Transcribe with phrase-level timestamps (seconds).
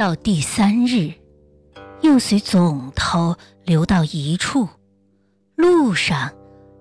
[0.00, 1.12] 到第三日，
[2.00, 4.66] 又随总头留到一处，
[5.56, 6.32] 路上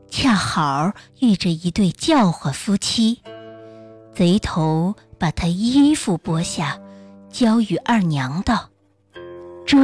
[0.09, 3.21] 恰好遇着一对叫唤夫妻。
[4.13, 6.79] 贼头把他衣服剥下，
[7.29, 8.69] 交与二娘道
[9.67, 9.77] ：“这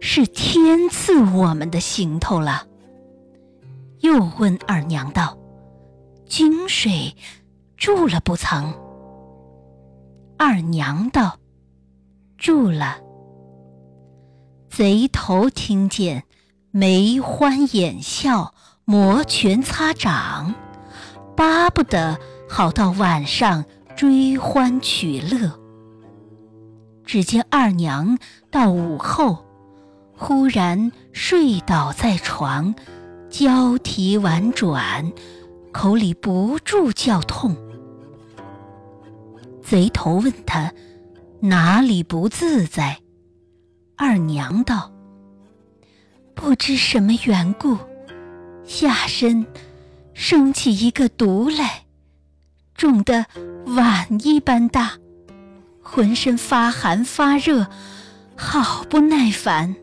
[0.00, 2.66] 是天赐我们的行头了。”
[4.02, 5.38] 又问二娘道
[6.26, 7.14] ：“井水
[7.76, 8.74] 住了不曾？”
[10.36, 11.38] 二娘道
[12.44, 12.98] ：“住了。”
[14.68, 16.24] 贼头听见，
[16.70, 18.52] 眉欢眼笑，
[18.84, 20.54] 摩拳擦掌，
[21.34, 23.64] 巴不得好到晚上
[23.96, 25.58] 追欢取乐。
[27.06, 28.18] 只见二娘
[28.50, 29.46] 到午后，
[30.14, 32.74] 忽然睡倒在床。
[33.30, 35.12] 交啼婉转，
[35.72, 37.56] 口里不住叫痛。
[39.62, 40.72] 贼头问他
[41.46, 43.00] 哪里不自在，
[43.98, 44.90] 二娘道
[46.34, 47.76] ：“不知什么缘故，
[48.64, 49.44] 下身
[50.14, 51.84] 生起一个毒来，
[52.74, 53.26] 肿得
[53.66, 54.92] 碗一般大，
[55.82, 57.66] 浑身发寒发热，
[58.34, 59.76] 好不耐烦。”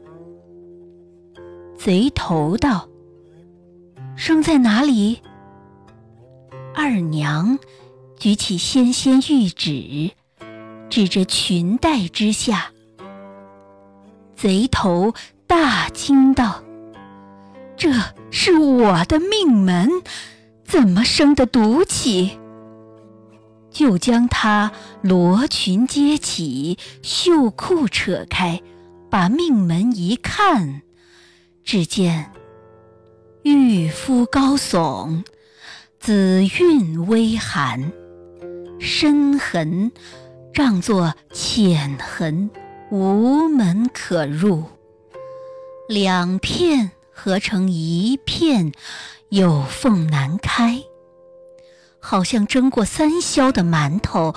[1.78, 2.88] 贼头道。
[4.16, 5.20] 生在哪里？
[6.74, 7.60] 二娘
[8.18, 10.12] 举起纤纤玉指，
[10.92, 12.72] 指着裙带之下。
[14.36, 15.14] 贼头
[15.48, 16.64] 大惊道
[17.78, 17.94] ：“这
[18.30, 19.90] 是我的命门，
[20.66, 22.38] 怎么生的毒气？”
[23.72, 28.62] 就将他罗裙揭起，袖裤扯开，
[29.10, 30.82] 把命门一看，
[31.64, 32.34] 只见。
[33.44, 35.24] 玉肤高耸，
[36.00, 37.94] 紫韵微寒，
[38.78, 39.92] 深痕
[40.54, 42.50] 让作浅痕，
[42.90, 44.66] 无门可入。
[45.88, 48.74] 两片合成一片，
[49.30, 50.84] 有缝难开，
[52.00, 54.36] 好像蒸过三宵的馒头，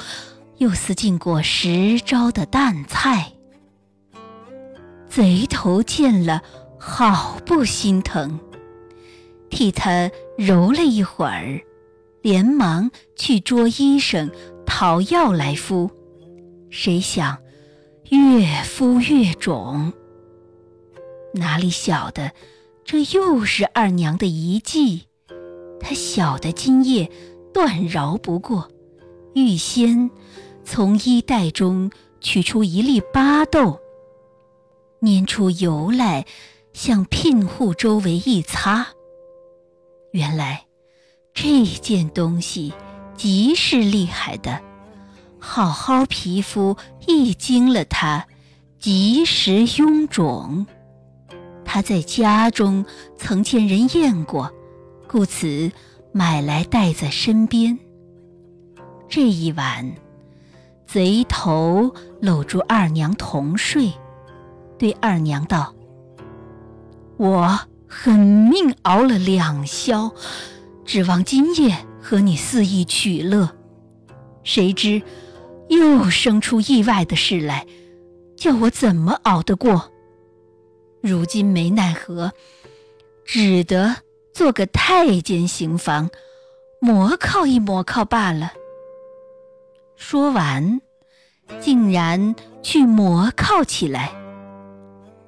[0.59, 3.33] 又似浸过十朝的淡菜。
[5.09, 6.43] 贼头见了，
[6.79, 8.39] 好不心疼。
[9.51, 11.61] 替他揉了一会儿，
[12.23, 14.31] 连忙去捉医生
[14.65, 15.91] 讨药来敷。
[16.77, 17.39] 谁想
[18.11, 19.93] 越敷越肿，
[21.35, 22.33] 哪里晓得
[22.85, 25.05] 这又是二娘的遗计？
[25.79, 27.09] 她晓得今夜
[27.53, 28.69] 断饶不过，
[29.37, 30.11] 预先
[30.65, 33.79] 从衣袋中取出一粒巴豆，
[35.01, 36.27] 拈出油来，
[36.73, 38.89] 向聘户周围一擦。
[40.11, 40.67] 原来，
[41.33, 42.75] 这件东西
[43.17, 44.61] 极是厉害的，
[45.47, 48.25] 好好皮肤一经了它，
[48.79, 50.67] 即时臃肿。
[51.67, 52.85] 他在家中
[53.19, 54.51] 曾见人验过，
[55.07, 55.71] 故此
[56.13, 57.79] 买来带在身边。
[59.07, 59.95] 这一晚，
[60.87, 63.93] 贼头搂住二娘同睡，
[64.79, 65.75] 对二娘道
[67.19, 67.61] ：“我。”
[67.97, 70.11] 狠命熬了两宵，
[70.85, 73.51] 指望今夜和你肆意取乐，
[74.43, 75.01] 谁知
[75.69, 77.67] 又生出意外的事来，
[78.37, 79.91] 叫我怎么熬得过？
[81.01, 82.33] 如今没奈何，
[83.25, 83.97] 只得
[84.33, 86.11] 做个太监行房，
[86.81, 88.53] 磨靠一磨靠罢了。
[89.97, 90.81] 说完，
[91.61, 94.13] 竟然去磨靠起来。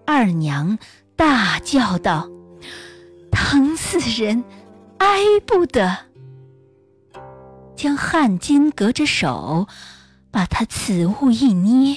[0.07, 0.79] 二娘
[1.15, 2.29] 大叫道。
[3.31, 4.43] 疼死人，
[4.99, 5.97] 哀不得。
[7.77, 9.69] 将汗巾隔着手，
[10.37, 11.97] 把他此物一捏，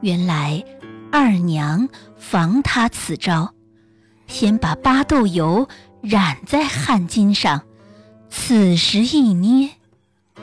[0.00, 0.64] 原来
[1.12, 3.54] 二娘防他此招，
[4.26, 5.68] 先把巴豆油
[6.00, 7.62] 染在汗巾上，
[8.28, 9.70] 此时一捏，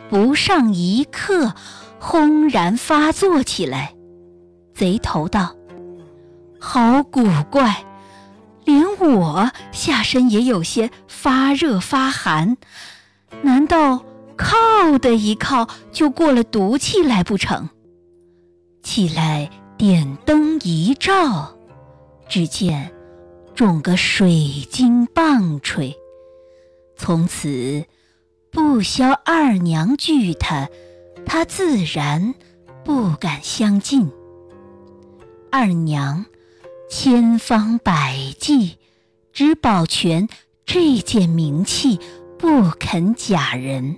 [0.09, 1.53] 不上一刻，
[1.99, 3.93] 轰然发作起来。
[4.73, 5.53] 贼头道
[6.57, 7.83] ：“好古怪。”
[8.63, 12.55] 连我下身也有些发热发寒，
[13.41, 14.01] 难道
[14.37, 17.69] 靠的一靠就过了毒气来不成？
[18.83, 21.57] 起来点灯一照，
[22.27, 22.91] 只见
[23.53, 25.95] 种个水晶棒槌，
[26.95, 27.85] 从此
[28.51, 30.69] 不消二娘惧他，
[31.25, 32.35] 他自然
[32.83, 34.11] 不敢相近。
[35.51, 36.25] 二娘。
[36.87, 38.77] 千方百计，
[39.33, 40.29] 只保全
[40.67, 41.99] 这件名器，
[42.37, 43.97] 不肯假人。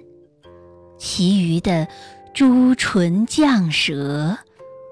[0.97, 1.87] 其余的
[2.33, 4.37] 朱唇绛舌，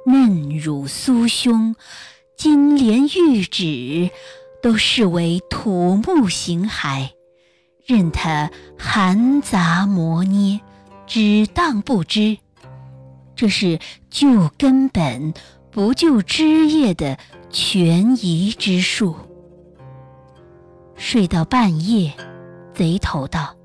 [0.05, 1.75] 嫩乳酥胸、
[2.37, 4.09] 金莲玉指，
[4.61, 7.09] 都视为土木形骸，
[7.85, 10.59] 任他含杂磨捏，
[11.07, 12.37] 只当不知。
[13.35, 13.79] 这是
[14.09, 15.33] 救根本
[15.69, 17.17] 不救枝叶的
[17.49, 19.15] 权宜之术。
[20.95, 22.13] 睡到半夜，
[22.73, 23.55] 贼头道：“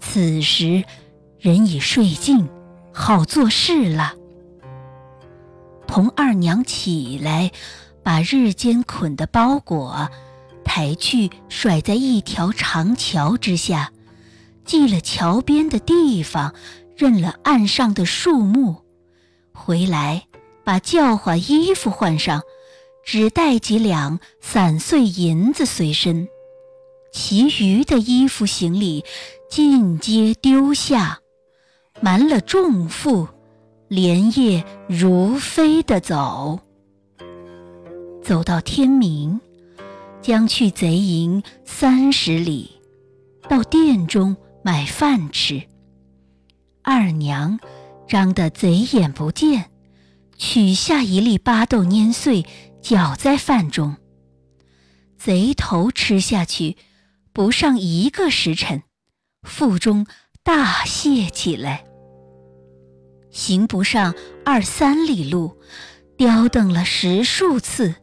[0.00, 0.84] 此时
[1.38, 2.48] 人已睡尽，
[2.92, 4.14] 好做事了。”
[5.86, 7.50] 童二娘起来，
[8.02, 10.08] 把日间捆的包裹
[10.64, 13.92] 抬去甩在一条长桥之下，
[14.64, 16.54] 记了桥边的地方。
[16.96, 18.78] 认了岸上的树木，
[19.52, 20.26] 回来
[20.64, 22.42] 把教化衣服换上，
[23.04, 26.26] 只带几两散碎银子随身，
[27.12, 29.04] 其余的衣服行李
[29.48, 31.20] 尽皆丢下，
[32.00, 33.28] 瞒了重负，
[33.88, 36.60] 连夜如飞的走。
[38.22, 39.40] 走到天明，
[40.22, 42.80] 将去贼营三十里，
[43.48, 45.62] 到店中买饭吃。
[46.82, 47.58] 二娘
[48.06, 49.70] 张得贼眼不见，
[50.36, 52.46] 取下一粒巴豆碾碎，
[52.80, 53.96] 搅在饭中。
[55.18, 56.76] 贼头吃下去，
[57.32, 58.84] 不上一个时辰，
[59.42, 60.06] 腹中
[60.44, 61.84] 大泻起来。
[63.38, 65.56] 行不上二三里路，
[66.16, 67.94] 刁蹬了十数次，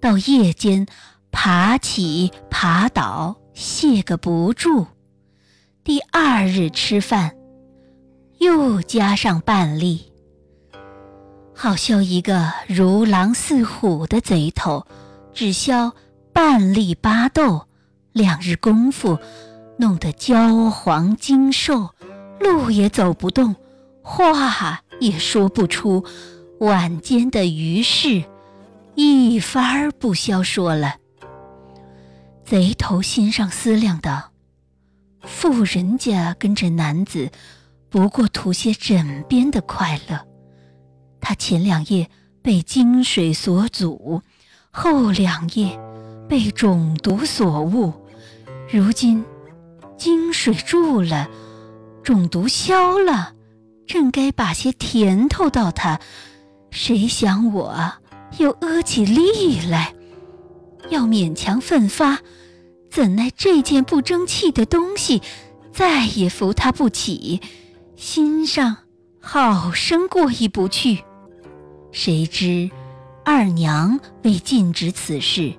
[0.00, 0.84] 到夜间
[1.30, 4.88] 爬起爬倒，泻个不住。
[5.84, 7.36] 第二日吃饭。
[8.40, 10.12] 又加上半粒，
[11.54, 14.84] 好消一个如狼似虎的贼头，
[15.32, 15.92] 只消
[16.32, 17.68] 半粒巴豆，
[18.12, 19.20] 两日功夫，
[19.78, 21.90] 弄得焦黄精瘦，
[22.40, 23.54] 路也走不动，
[24.06, 26.04] 话也说不出，
[26.60, 28.22] 晚间的余事，
[28.94, 30.96] 一番儿不消说了。
[32.44, 34.30] 贼头心上思量道
[35.24, 37.30] ：“富人家跟着男子。”
[37.88, 40.26] 不过图些枕边的快乐，
[41.20, 42.10] 他前两夜
[42.42, 44.20] 被金水所阻，
[44.72, 45.78] 后两夜
[46.28, 47.92] 被肿毒所误，
[48.68, 49.24] 如今
[49.96, 51.30] 金水住了，
[52.02, 53.33] 肿毒消了，
[53.86, 56.00] 正该把些甜头到他，
[56.70, 57.92] 谁想我
[58.38, 59.94] 又屙起力来，
[60.90, 62.18] 要勉强奋发，
[62.90, 65.22] 怎奈这件不争气的东西，
[65.72, 67.40] 再也扶他不起。
[67.96, 68.76] 心上
[69.20, 70.98] 好生过意不去，
[71.92, 72.68] 谁知
[73.24, 75.54] 二娘为禁止此事，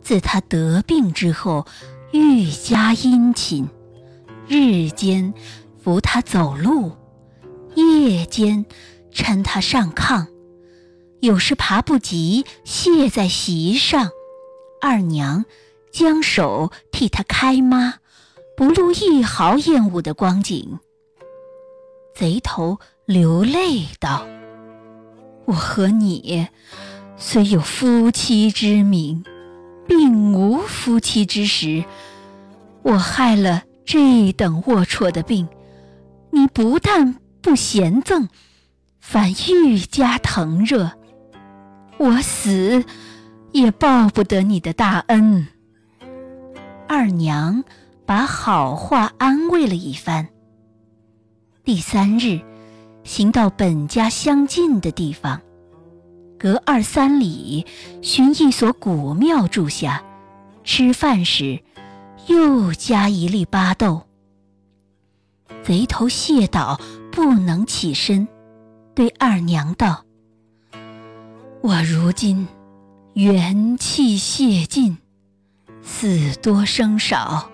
[0.00, 1.66] 自他得病之后，
[2.12, 3.68] 愈加殷勤，
[4.46, 5.34] 日间
[5.82, 6.92] 扶他走路，
[7.76, 8.66] 夜间
[9.12, 10.26] 搀他上炕，
[11.20, 14.10] 有时爬不及，卸在席上，
[14.80, 15.44] 二娘
[15.92, 17.94] 将手替他开抹，
[18.56, 20.80] 不露一毫厌恶的光景。
[22.14, 24.26] 贼头流泪道
[25.44, 26.48] ：“我和你
[27.18, 29.22] 虽有夫妻之名，
[29.86, 31.84] 并无夫妻之实。
[32.82, 35.46] 我害了这等龌龊的病，
[36.30, 38.26] 你不但不嫌赠，
[38.98, 40.90] 反愈加疼热。
[41.96, 42.84] 我死
[43.52, 45.46] 也报不得你的大恩。”
[46.88, 47.62] 二娘
[48.04, 50.26] 把好话安慰了一番。
[51.62, 52.40] 第三日，
[53.04, 55.40] 行到本家相近的地方，
[56.36, 57.64] 隔二三里
[58.02, 60.02] 寻一所古庙住下。
[60.64, 61.62] 吃饭时，
[62.26, 64.02] 又加一粒巴豆。
[65.62, 66.80] 贼头谢倒，
[67.16, 68.28] 不能起身，
[68.94, 70.04] 对二娘道
[71.64, 72.46] ：“我如今
[73.14, 74.98] 元气泄尽，
[75.80, 77.50] 死多生少，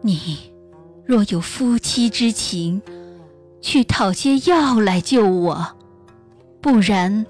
[0.00, 0.50] 你
[1.04, 2.80] 若有夫妻之情。”
[3.60, 5.76] 去讨些药来救我，
[6.60, 7.26] 不然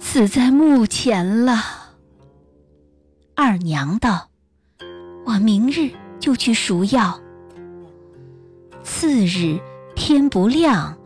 [0.00, 1.62] 死在墓前了。
[3.36, 4.30] 二娘道
[5.26, 7.20] ：“我明日就去赎药。”
[8.82, 9.60] 次日
[9.94, 10.98] 天不亮，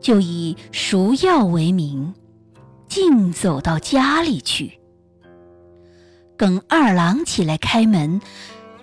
[0.00, 2.14] 就以赎药为名，
[2.88, 4.78] 竟走到家里去。
[6.36, 8.20] 耿二郎起来开门，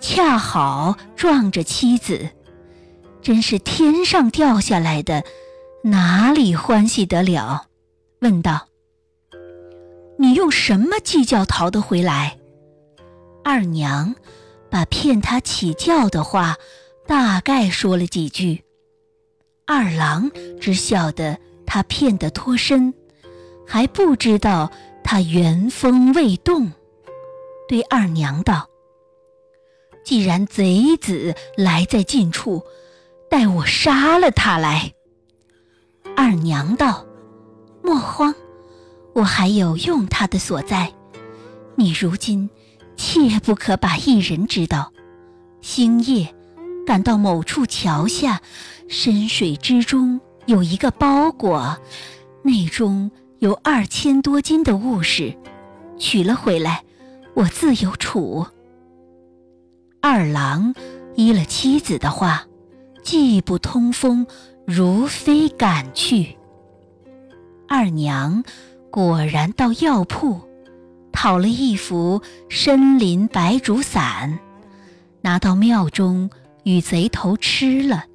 [0.00, 2.30] 恰好撞着妻子。
[3.22, 5.24] 真是天上掉下来的，
[5.84, 7.66] 哪里欢喜得了？
[8.20, 8.68] 问道
[10.18, 12.38] ：“你用什么计较逃得回来？”
[13.44, 14.14] 二娘
[14.70, 16.56] 把骗他起轿的话
[17.06, 18.63] 大概说了几句。
[19.66, 20.30] 二郎
[20.60, 22.92] 只晓得他骗得脱身，
[23.66, 24.70] 还不知道
[25.02, 26.70] 他原封未动，
[27.66, 28.68] 对二娘道
[30.04, 32.62] ：“既然贼子来在近处，
[33.30, 34.92] 待我杀了他来。”
[36.14, 37.06] 二娘道
[37.82, 38.34] ：“莫慌，
[39.14, 40.92] 我还有用他的所在。
[41.74, 42.50] 你如今
[42.96, 44.92] 切不可把一人知道。
[45.62, 46.34] 星夜
[46.86, 48.42] 赶到某处桥下，
[48.88, 51.78] 深水之中有一个包裹，
[52.42, 55.36] 内中有二千多斤的物事，
[55.98, 56.84] 取了回来，
[57.34, 58.46] 我自有处。”
[60.00, 60.74] 二郎
[61.14, 62.46] 依了妻子的话，
[63.02, 64.26] 既不通风。
[64.66, 66.38] 如飞赶去，
[67.68, 68.42] 二娘
[68.90, 70.40] 果然到药铺
[71.12, 74.38] 讨了一幅深林白竹伞，
[75.20, 76.30] 拿到庙中
[76.62, 78.06] 与贼头吃了。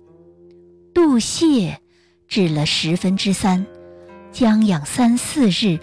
[1.09, 1.81] 杜谢
[2.27, 3.65] 治了十分之三，
[4.31, 5.79] 将养三四日，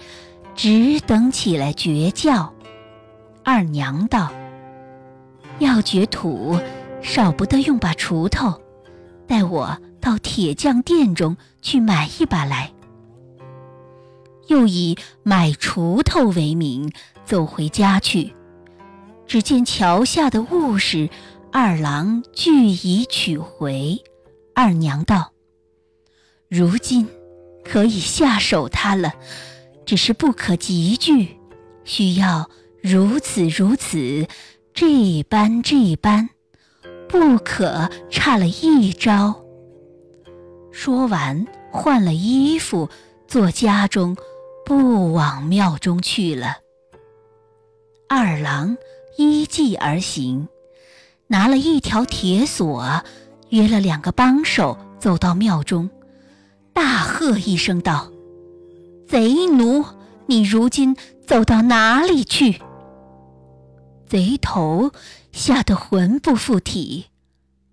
[0.54, 2.54] 只等起来绝叫。
[3.42, 4.30] 二娘道
[5.59, 6.56] ：“要掘土，
[7.02, 8.61] 少不得用把锄头，
[9.26, 12.73] 待我。”到铁匠店中去买一把来，
[14.47, 16.92] 又以买锄头为名
[17.25, 18.33] 走回家去。
[19.26, 21.11] 只见桥下的物事，
[21.50, 24.00] 二郎俱已取回。
[24.59, 25.33] 二娘道
[26.49, 27.07] ：“如今
[27.63, 29.13] 可以下手他了，
[29.85, 31.37] 只是不可急拒，
[31.85, 32.49] 需要
[32.83, 34.27] 如此如此，
[34.73, 36.31] 这般这般，
[37.07, 39.45] 不可差了一招。”
[40.73, 42.89] 说完，换了衣服，
[43.29, 44.17] 坐家中，
[44.65, 46.57] 不往庙中去了。
[48.09, 48.79] 二郎
[49.19, 50.49] 依计而行，
[51.27, 53.05] 拿了一条铁锁，
[53.50, 55.88] 约了两个帮手，走到庙中，
[56.73, 58.11] 大喝一声道
[59.09, 59.85] ：“贼奴，
[60.26, 62.61] 你如今走到哪里去？”
[64.07, 64.93] 贼头
[65.33, 67.07] 吓得魂不附体。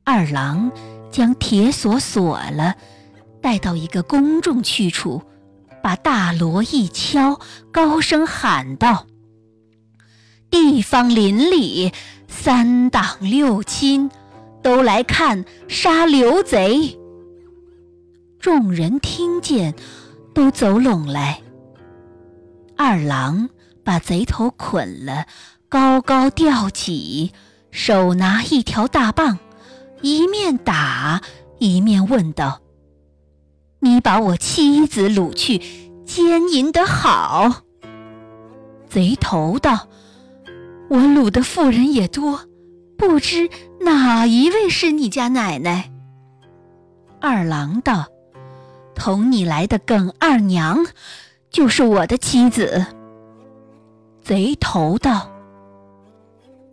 [0.03, 0.71] 二郎
[1.11, 2.75] 将铁锁锁了。
[3.41, 5.21] 带到一个公众去处，
[5.81, 7.41] 把大锣一敲，
[7.73, 9.05] 高声喊道
[10.49, 11.91] ：“地方邻里
[12.29, 14.09] 三党六亲，
[14.63, 16.97] 都来看杀刘贼。”
[18.39, 19.75] 众人听见，
[20.33, 21.41] 都走拢来。
[22.75, 23.49] 二郎
[23.83, 25.25] 把贼头捆了，
[25.69, 27.31] 高高吊起，
[27.71, 29.37] 手拿一条大棒，
[30.01, 31.21] 一面打，
[31.59, 32.61] 一面问道。
[33.79, 35.61] 你把我妻子掳去，
[36.05, 37.63] 奸淫得好。
[38.89, 39.87] 贼头道
[40.89, 42.41] ：“我掳的妇人也多，
[43.07, 43.49] 不知
[43.81, 45.91] 哪一位是你家奶奶。”
[47.19, 48.07] 二郎道
[48.95, 50.85] ：“同你来的耿二娘，
[51.49, 52.85] 就是我的妻子。”
[54.23, 55.29] 贼头道：“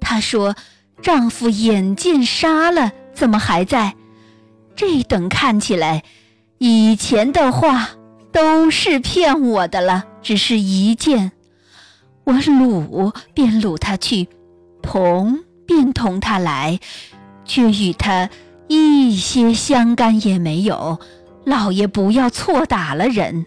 [0.01, 0.55] 他说
[1.03, 3.97] 丈夫眼见杀了，怎么还在？
[4.77, 6.05] 这等看起来。”
[6.63, 7.89] 以前的话
[8.33, 11.33] 都是骗我的了，只是一见，
[12.25, 14.29] 我掳便掳他去，
[14.83, 16.81] 同便同他来，
[17.45, 18.29] 却与他
[18.67, 20.99] 一些相干也没有。
[21.45, 23.47] 老爷不要错打了人。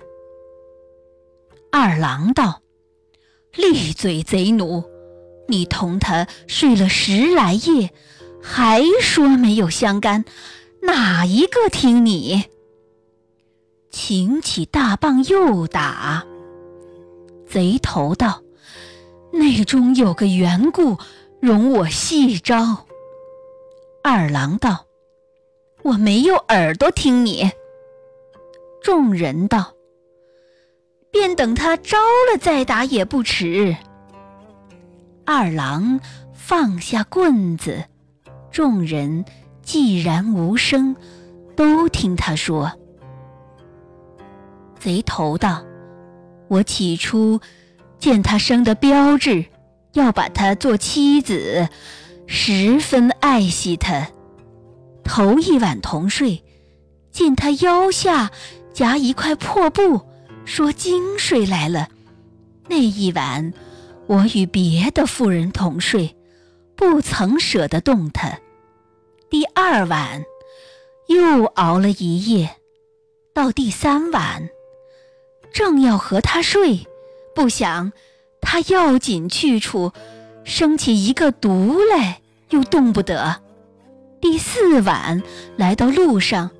[1.69, 2.61] 二郎道
[3.57, 4.85] ：“利嘴贼奴，
[5.49, 7.91] 你同他睡了十来夜，
[8.41, 10.23] 还说没有相干，
[10.83, 12.45] 哪一个听你？”
[13.91, 16.23] 擎起大棒又打，
[17.45, 18.41] 贼头道
[19.33, 20.97] ：“内中有个缘故，
[21.43, 22.85] 容我细招。”
[24.01, 24.85] 二郎道
[25.83, 27.51] ：“我没有耳朵听你。”
[28.81, 29.73] 众人道
[31.12, 31.97] ：“便等他招
[32.31, 33.75] 了再打也不迟。”
[35.27, 36.00] 二郎
[36.33, 37.83] 放下棍子，
[38.50, 39.25] 众人
[39.62, 40.95] 既然无声，
[41.57, 42.71] 都听他说。
[44.79, 45.62] 贼头道
[46.47, 47.38] ：“我起初
[48.00, 49.45] 见他生的标致，
[49.93, 51.69] 要把他做妻子，
[52.27, 54.09] 十分爱惜他。
[55.03, 56.43] 头一晚同睡，
[57.12, 58.31] 见他腰下
[58.73, 60.01] 夹一块破布，
[60.45, 61.89] 说经水来了。
[62.67, 63.53] 那一晚，
[64.07, 66.15] 我与别的妇人同睡，
[66.75, 68.39] 不曾舍得动他。
[69.29, 70.23] 第二晚，
[71.07, 72.57] 又熬了一夜，
[73.33, 74.50] 到第三晚。”
[75.53, 76.88] 正要和他睡，
[77.35, 77.91] 不想
[78.43, 79.91] 他要紧去处
[80.43, 83.41] 生起一个毒来，又动不得。
[84.21, 85.23] 第四晚
[85.57, 86.51] 来到路上，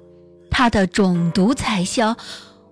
[0.50, 2.18] 他的肿毒才消，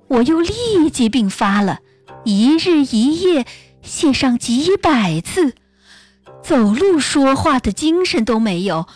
[0.07, 1.79] 我又立即病发了，
[2.25, 3.45] 一日一夜
[3.81, 5.53] 写上几百次，
[6.41, 8.87] 走路说话的精神都没有，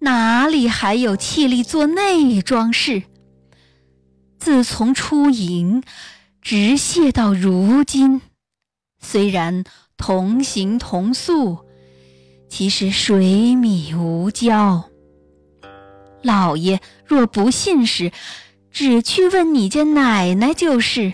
[0.00, 3.02] 哪里还有气力做内装事？
[4.38, 5.82] 自从出营，
[6.40, 8.22] 直泻到如今，
[9.02, 9.64] 虽然
[9.96, 11.58] 同行同宿，
[12.48, 14.84] 其实水米无交。
[16.22, 18.12] 老爷若不信时，
[18.70, 21.12] 只去问你家奶奶就是。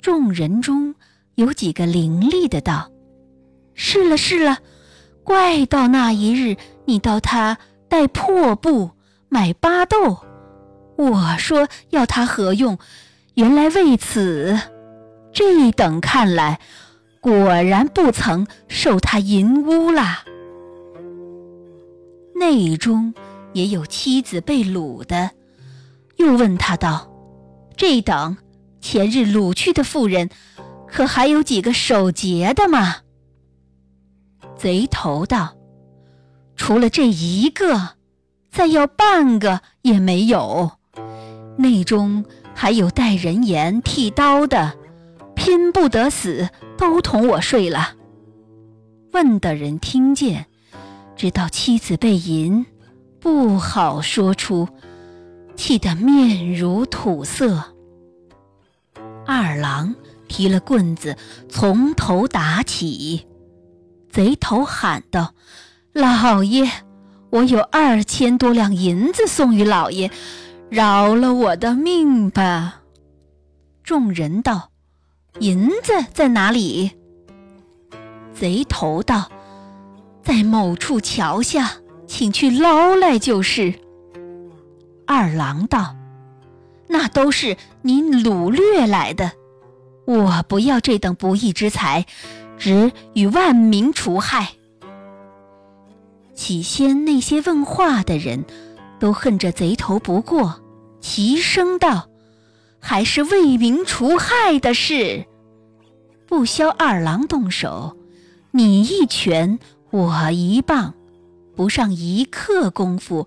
[0.00, 0.94] 众人中
[1.34, 2.90] 有几个伶俐的道
[3.74, 4.58] ：“是了是了，
[5.24, 8.92] 怪到那一日你到他带破布
[9.28, 10.18] 买巴豆，
[10.96, 12.78] 我说要他何用，
[13.34, 14.56] 原来为此。
[15.36, 16.60] 这等看来，
[17.20, 20.24] 果然不曾受他淫污啦。
[22.40, 23.12] 内中。”
[23.52, 25.30] 也有妻子被掳的，
[26.16, 27.10] 又问他道
[27.74, 28.36] ：“这等
[28.82, 30.28] 前日掳去的妇人，
[30.86, 32.96] 可还有几个守节的吗？”
[34.58, 35.56] 贼头道
[36.54, 37.94] ：“除了这一个，
[38.50, 40.72] 再要半个也没有。
[41.56, 44.74] 内中还有带人言剃刀的，
[45.46, 47.94] 拼不得死，都同我睡了。”
[49.14, 50.46] 问的人听见，
[51.14, 52.66] 知道妻子被淫。
[53.20, 54.68] 不好说出，
[55.54, 57.62] 气得面如土色。
[59.24, 59.94] 二郎
[60.26, 61.16] 提了棍子，
[61.48, 63.24] 从头打起。
[64.10, 65.32] 贼头喊道
[65.94, 66.68] ：“老爷，
[67.30, 70.10] 我有二千多两银子送与老爷，
[70.68, 72.82] 饶了我的命吧。”
[73.84, 74.70] 众人道
[75.40, 76.92] ：“银子在哪里？”
[78.34, 79.30] 贼头道
[80.22, 81.78] ：“在某处桥下。”
[82.08, 83.74] 请去捞来就是。
[85.08, 85.96] 二郎道
[86.86, 89.32] ：“那都是您掳掠来的，
[90.04, 92.06] 我不要这等不义之财，
[92.56, 94.52] 只与万民除害。”
[96.32, 98.44] 起先那些问话的人
[99.00, 100.62] 都恨着贼头不过，
[101.00, 102.08] 齐声道
[102.88, 105.26] ：“还是为民除害的事，
[106.24, 107.96] 不消二郎动手，
[108.52, 109.58] 你一拳，
[109.90, 110.94] 我一棒。”
[111.56, 113.26] 不上一刻功夫，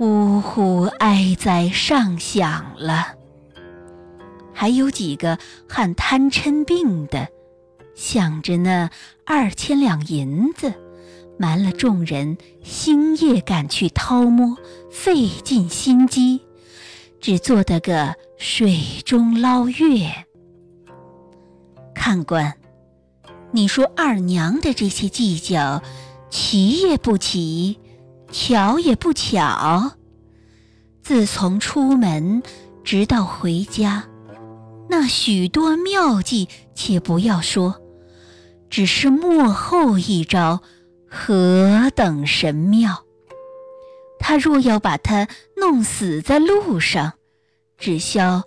[0.00, 3.08] 呜呼哀哉上响了。
[4.52, 7.28] 还有几个患贪嗔病的，
[7.94, 8.90] 想着那
[9.24, 10.72] 二千两银子，
[11.38, 14.56] 瞒了众人，星夜赶去掏摸，
[14.90, 16.40] 费尽心机，
[17.22, 20.10] 只做得个水中捞月。
[21.94, 22.52] 看官，
[23.52, 25.82] 你说二娘的这些计较。
[26.30, 27.78] 奇也不奇，
[28.32, 29.92] 巧也不巧。
[31.02, 32.42] 自从出门
[32.82, 34.04] 直到回家，
[34.88, 37.82] 那许多妙计，且不要说，
[38.70, 40.62] 只是幕后一招，
[41.06, 43.04] 何等神妙！
[44.24, 47.14] 他若要把他弄死在路上，
[47.76, 48.44] 只消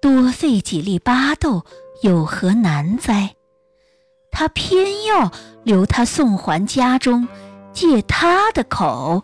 [0.00, 1.66] 多费几粒巴豆，
[2.02, 3.36] 有何难哉？
[4.32, 5.30] 他偏要
[5.64, 7.28] 留他送还家中，
[7.74, 9.22] 借他的口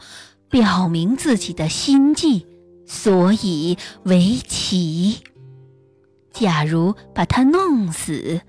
[0.50, 2.46] 表明自己的心迹，
[2.86, 5.22] 所以为奇。
[6.32, 8.42] 假如把他弄死，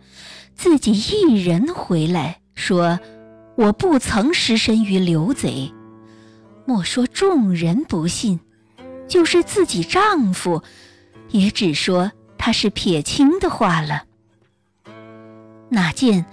[0.56, 3.00] 自己一人回来说
[3.56, 5.72] 我不曾失身于刘贼，
[6.66, 8.40] 莫说众人不信，
[9.08, 10.64] 就是自己丈夫，
[11.30, 14.04] 也只说他是撇清的话了。
[15.70, 16.26] 哪见？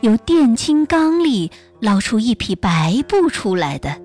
[0.00, 4.00] 由殿青缸里捞出一匹白布出来的，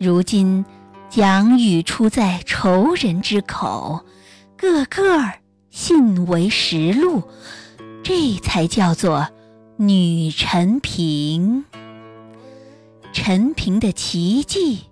[0.00, 0.64] 如今
[1.08, 4.04] 讲语出在仇人之口，
[4.56, 5.34] 个个
[5.70, 7.22] 信为实录，
[8.02, 9.28] 这才叫做
[9.76, 11.64] 女陈平。
[13.20, 14.84] 陈平的奇迹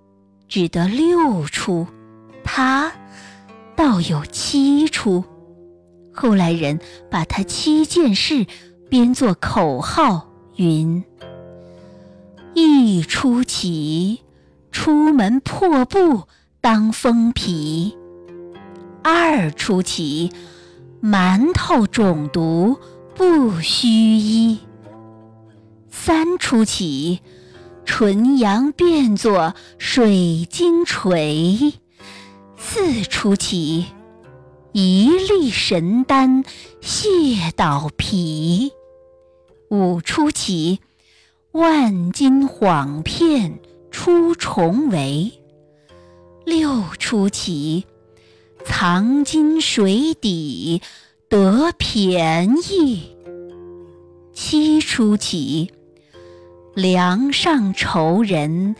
[0.48, 1.86] 只得六出，
[2.42, 2.92] 他
[3.76, 5.22] 倒有七出。
[6.12, 8.44] 后来人把他七件事。
[8.88, 11.04] 编作口号云
[12.54, 14.22] ：“一出奇，
[14.70, 16.24] 出门破布
[16.60, 17.96] 当风皮；
[19.02, 20.32] 二出奇，
[21.02, 22.78] 馒头中毒
[23.16, 24.58] 不须医；
[25.90, 27.20] 三出奇，
[27.86, 31.72] 纯阳变作水晶锤；
[32.58, 33.86] 四出起。”
[34.78, 36.44] 一粒神丹
[36.82, 38.72] 泻倒皮，
[39.70, 40.80] 五出起，
[41.52, 43.58] 万金谎骗
[43.90, 45.32] 出重围；
[46.44, 47.86] 六出起，
[48.66, 50.82] 藏金水底
[51.30, 53.16] 得便宜。
[54.34, 55.72] 七出起，
[56.76, 58.76] 梁上愁人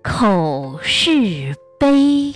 [0.00, 2.32] 口是悲。